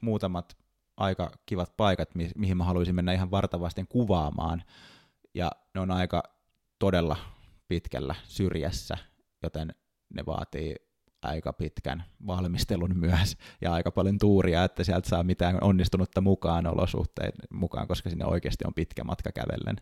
[0.01, 0.57] muutamat
[0.97, 4.63] aika kivat paikat, mi- mihin mä haluaisin mennä ihan vartavasten kuvaamaan.
[5.33, 6.23] Ja ne on aika
[6.79, 7.17] todella
[7.67, 8.97] pitkällä syrjässä,
[9.43, 9.75] joten
[10.13, 10.75] ne vaatii
[11.21, 17.35] aika pitkän valmistelun myös ja aika paljon tuuria, että sieltä saa mitään onnistunutta mukaan olosuhteet
[17.49, 19.75] mukaan, koska sinne oikeasti on pitkä matka kävellen.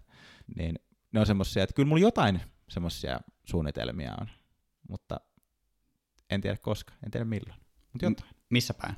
[0.55, 0.75] Niin
[1.11, 4.27] ne on semmoisia, että kyllä mulla jotain semmoisia suunnitelmia on,
[4.89, 5.19] mutta
[6.29, 7.59] en tiedä koska, en tiedä milloin,
[7.93, 8.29] mutta jotain.
[8.29, 8.95] M- missä päin?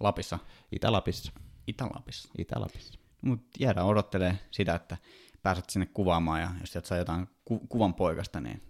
[0.00, 0.38] Lapissa?
[0.72, 1.32] Itä-Lapissa.
[1.66, 2.28] Itä-Lapissa.
[2.38, 2.98] Itä-Lapissa.
[3.22, 4.96] Mutta jäädään odottelee sitä, että
[5.42, 8.62] pääset sinne kuvaamaan ja jos sieltä saa jotain ku- kuvan poikasta, niin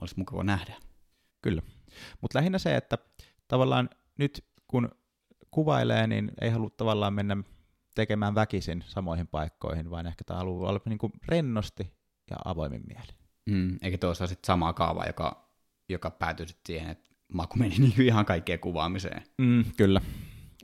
[0.00, 0.74] olisi mukava nähdä.
[1.42, 1.62] Kyllä.
[2.20, 2.98] Mutta lähinnä se, että
[3.48, 4.88] tavallaan nyt kun
[5.50, 7.36] kuvailee, niin ei halua tavallaan mennä
[7.94, 11.92] tekemään väkisin samoihin paikkoihin, vaan ehkä tämä haluaa olla niin kuin rennosti
[12.30, 13.12] ja avoimin mieli.
[13.46, 15.50] Mm, eikä tuossa sitten samaa kaavaa, joka,
[15.88, 19.22] joka päätyi sitten siihen, että maku meni niin ihan kaikkeen kuvaamiseen.
[19.38, 20.00] Mm, kyllä.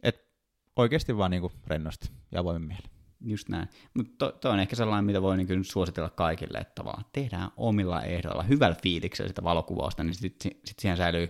[0.02, 0.28] Et
[0.76, 2.88] oikeasti vaan niinku rennosti ja avoimin mieli.
[3.26, 3.68] Just näin.
[3.94, 8.02] Mutta to, to on ehkä sellainen, mitä voi niin suositella kaikille, että vaan tehdään omilla
[8.02, 11.28] ehdoilla, hyvällä fiiliksellä sitä valokuvausta, niin sitten sit siihen säilyy,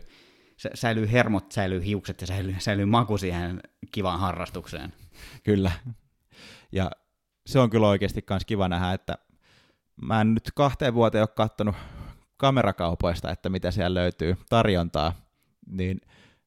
[0.74, 4.92] säilyy hermot, säilyy hiukset ja säilyy, säilyy maku siihen kivaan harrastukseen.
[5.44, 5.70] Kyllä.
[6.72, 6.90] Ja
[7.46, 9.18] se on kyllä oikeasti myös kiva nähdä, että
[10.02, 11.76] mä en nyt kahteen vuoteen ole katsonut
[12.36, 15.12] kamerakaupoista, että mitä siellä löytyy tarjontaa,
[15.66, 16.00] niin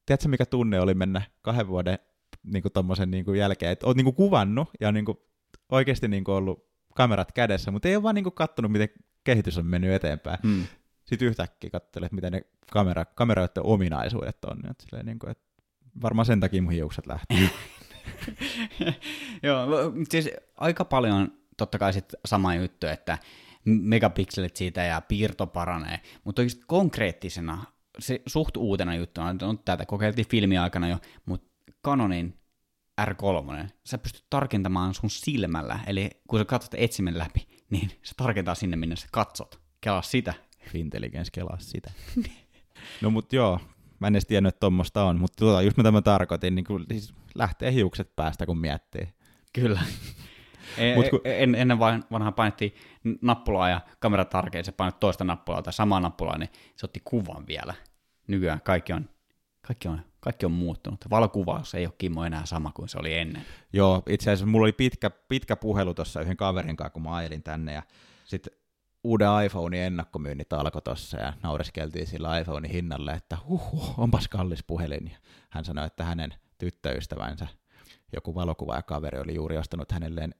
[0.06, 1.98] tiedätkö mikä tunne oli mennä kahden vuoden
[2.42, 5.18] niin kuin tommosen niin kuin jälkeen, että oot niin kuin kuvannut ja niin kuin
[5.68, 8.88] oikeasti niin kuin ollut kamerat kädessä, mutta ei ole vaan niin kuin katsonut, miten
[9.24, 10.38] kehitys on mennyt eteenpäin.
[10.42, 10.64] Mm.
[11.04, 14.58] Sitten yhtäkkiä katselet, miten ne kamera, kameroiden ominaisuudet on.
[14.70, 15.44] Että niin kuin, että
[16.02, 17.50] varmaan sen takia mun hiukset lähtee.
[19.42, 19.66] Joo,
[20.08, 23.18] siis aika paljon totta kai sitten sama juttu, että
[23.64, 27.64] megapikselit siitä ja piirto paranee, mutta oikeasti konkreettisena,
[27.98, 31.48] se suht uutena juttuna, on tätä kokeiltiin filmiaikana jo, mutta
[31.84, 32.37] Canonin
[33.04, 38.54] R3, sä pystyt tarkentamaan sun silmällä, eli kun sä katsot etsimen läpi, niin se tarkentaa
[38.54, 39.60] sinne, minne sä katsot.
[39.80, 40.34] Kelaa sitä.
[40.74, 41.90] Intelligence kelaa sitä.
[43.02, 43.60] no mut joo,
[43.98, 46.86] mä en edes tiennyt, että tuommoista on, mutta tuota, just mitä mä tarkoitin, niin kun,
[46.90, 49.08] siis lähtee hiukset päästä, kun miettii.
[49.52, 49.80] Kyllä.
[50.78, 51.20] E- Mut kun...
[51.24, 52.74] en, ennen vanhaa painettiin
[53.22, 57.46] nappulaa ja kamera tarkeen, se painat toista nappulaa tai samaa nappulaa, niin se otti kuvan
[57.46, 57.74] vielä.
[58.26, 59.08] Nykyään kaikki on,
[59.68, 61.04] kaikki on, kaikki on muuttunut.
[61.10, 63.44] Valokuvaus ei ole Kimmo enää sama kuin se oli ennen.
[63.72, 67.42] Joo, itse asiassa mulla oli pitkä, pitkä puhelu tuossa yhden kaverin kanssa, kun mä ajelin
[67.42, 67.82] tänne ja
[68.24, 68.52] sitten
[69.04, 75.10] uuden iPhonein ennakkomyynnit alkoi tuossa ja naureskeltiin sillä iPhonein hinnalle, että huh, onpas kallis puhelin.
[75.12, 75.18] Ja
[75.50, 77.46] hän sanoi, että hänen tyttöystävänsä,
[78.12, 80.34] joku valokuvaajakaveri, oli juuri ostanut hänelleen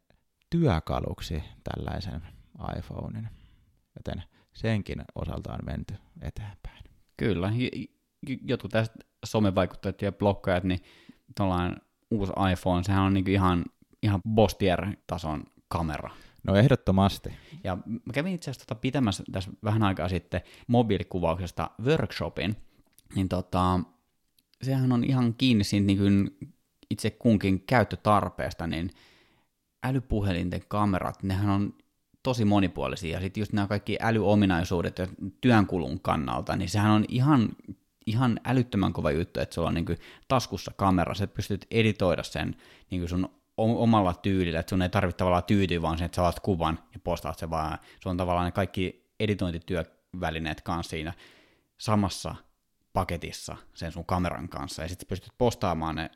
[0.50, 2.22] työkaluksi tällaisen
[2.78, 3.28] iPhonein,
[3.96, 6.84] joten senkin osalta on menty eteenpäin.
[7.16, 7.52] Kyllä,
[8.42, 10.80] jotkut tästä somevaikuttajat ja blokkaajat, niin
[11.36, 11.76] tuollainen
[12.10, 13.64] uusi iPhone, sehän on niinku ihan,
[14.02, 16.10] ihan Bostier-tason kamera.
[16.42, 17.30] No ehdottomasti.
[17.64, 22.56] Ja mä kävin itse asiassa tota pitämässä tässä vähän aikaa sitten mobiilikuvauksesta workshopin,
[23.14, 23.80] niin tota,
[24.62, 26.36] sehän on ihan kiinni siitä niin
[26.90, 28.90] itse kunkin käyttötarpeesta, niin
[29.84, 31.74] älypuhelinten kamerat, nehän on
[32.22, 35.06] tosi monipuolisia, ja sitten just nämä kaikki älyominaisuudet ja
[35.40, 37.48] työnkulun kannalta, niin sehän on ihan,
[38.08, 42.56] ihan älyttömän kova juttu, että sulla on niin kuin taskussa kamera, sä pystyt editoida sen
[42.90, 46.22] niin kuin sun omalla tyylillä, että sun ei tarvitse tavallaan tyytyä vaan sen, että sä
[46.22, 51.12] otat kuvan ja postaat sen vaan, se on tavallaan ne kaikki editointityövälineet kanssa siinä
[51.78, 52.34] samassa
[52.92, 56.10] paketissa sen sun kameran kanssa, ja sitten pystyt postaamaan ne,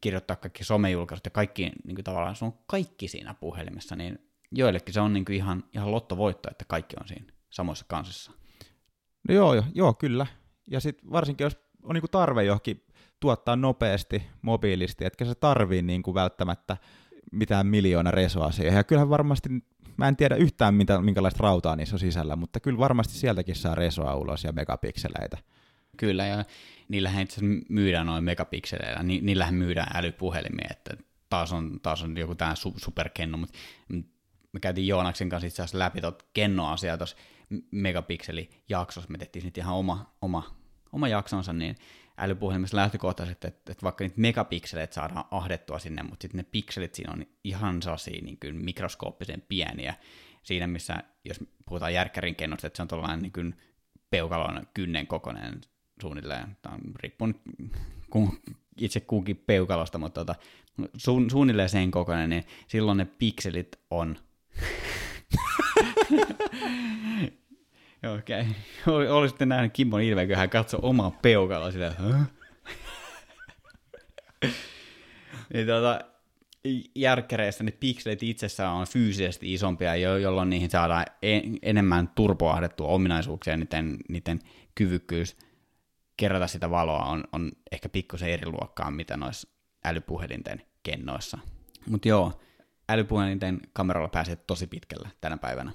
[0.00, 4.18] kirjoittaa kaikki somejulkaisut ja kaikki, niin kuin tavallaan se on kaikki siinä puhelimessa, niin
[4.52, 8.32] joillekin se on niin kuin ihan, ihan lottovoitto, että kaikki on siinä samoissa kansissa.
[9.28, 10.26] No joo, joo, joo kyllä.
[10.70, 12.84] Ja sitten varsinkin, jos on niin kuin tarve johonkin
[13.20, 16.76] tuottaa nopeasti, mobiilisti, etkä se tarvii niin kuin välttämättä
[17.32, 18.74] mitään miljoona resoa siihen.
[18.74, 19.48] Ja kyllähän varmasti,
[19.96, 23.74] mä en tiedä yhtään mitä, minkälaista rautaa niissä on sisällä, mutta kyllä varmasti sieltäkin saa
[23.74, 25.38] resoa ulos ja megapikseleitä.
[25.96, 26.44] Kyllä, ja
[26.88, 30.96] niillähän itse myydään noin megapikseleillä, Ni, niillähän myydään älypuhelimia, että
[31.28, 33.58] taas on, taas on joku tämä su, superkenno, mutta
[34.52, 37.16] me käytiin Joonaksen kanssa itse asiassa läpi tuota kennoasiaa tuossa
[37.70, 40.57] megapikseli-jaksossa, me tehtiin sitten ihan oma, oma,
[40.92, 41.76] oma jaksonsa, niin
[42.18, 47.12] älypuhelimessa lähtökohtaisesti, että, että vaikka niitä megapikseleitä saadaan ahdettua sinne, mutta sitten ne pikselit siinä
[47.12, 49.94] on ihan sellaisia niin kuin mikroskooppisen pieniä,
[50.42, 53.54] siinä missä, jos puhutaan järkkärin kennosta, että se on tuollainen niin kuin
[54.10, 55.60] peukalon kynnen kokoinen
[56.00, 57.28] suunnilleen, tämä on riippuu
[58.76, 60.34] itse kukin peukalosta, mutta tota,
[60.96, 64.16] su, suunnilleen sen kokoinen, niin silloin ne pikselit on
[68.06, 68.46] Okei.
[68.86, 69.06] Okay.
[69.08, 71.94] Olisitte nähnyt Kimmon ilmeen, kun hän katsoi omaa peukaloa sillä,
[75.54, 76.00] niin tuota,
[76.94, 83.96] järkkäreissä ne pikselit itsessään on fyysisesti isompia, jolloin niihin saadaan en, enemmän turpoahdettua ominaisuuksia, niiden,
[84.08, 84.40] niiden
[84.74, 85.36] kyvykkyys
[86.16, 89.48] kerätä sitä valoa on, on ehkä pikkusen eri luokkaa, mitä noissa
[89.84, 91.38] älypuhelinten kennoissa.
[91.88, 92.40] Mutta joo,
[92.88, 95.72] älypuhelinten kameralla pääsee tosi pitkälle tänä päivänä.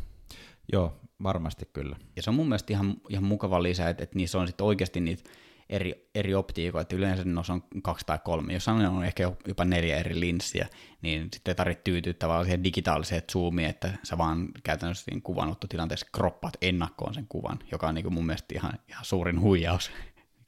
[0.71, 1.95] Joo, varmasti kyllä.
[2.15, 4.99] Ja se on mun mielestä ihan, ihan mukava lisä, että, että niissä on sitten oikeasti
[4.99, 5.29] niitä
[5.69, 10.19] eri, eri optiikoita, yleensä ne on kaksi tai kolme, jos on ehkä jopa neljä eri
[10.19, 10.67] linssiä,
[11.01, 16.07] niin sitten ei tarvitse tyytyä tavallaan siihen digitaaliseen zoomiin, että sä vaan käytännössä siinä kuvanottotilanteessa
[16.11, 19.91] kroppaat ennakkoon sen kuvan, joka on niin kuin mun mielestä ihan, ihan suurin huijaus.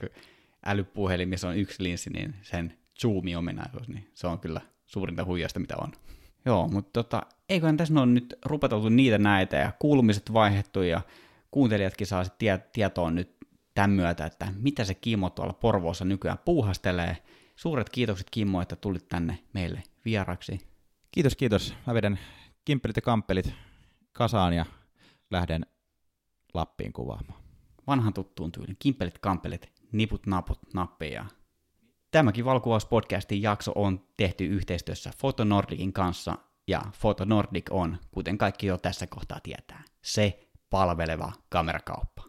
[0.65, 5.91] Älypuhelimissa on yksi linssi, niin sen zoomi-ominaisuus, niin se on kyllä suurinta huijasta, mitä on.
[6.45, 11.01] Joo, mutta tota, eiköhän tässä on nyt rupeteltu niitä näitä ja kuulumiset vaihdettu ja
[11.51, 13.35] kuuntelijatkin saa tie- tietoa nyt
[13.73, 17.17] tämän myötä, että mitä se Kimmo tuolla Porvoossa nykyään puuhastelee.
[17.55, 20.59] Suuret kiitokset Kimmo, että tulit tänne meille vieraksi.
[21.11, 21.75] Kiitos, kiitos.
[21.87, 22.19] Mä vedän
[22.65, 23.53] kimppelit ja kamppelit
[24.13, 24.65] kasaan ja
[25.31, 25.65] lähden
[26.53, 27.39] Lappiin kuvaamaan.
[27.87, 28.75] Vanhan tuttuun tyyliin.
[28.79, 31.25] Kimppelit, kampelit, niput, naput, nappeja.
[32.15, 39.07] Tämäkin valkuvauspodcastin jakso on tehty yhteistyössä Fotonordicin kanssa, ja Fotonordic on, kuten kaikki jo tässä
[39.07, 42.23] kohtaa tietää, se palveleva kamerakauppa.